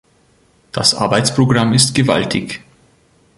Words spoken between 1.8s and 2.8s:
gewaltig.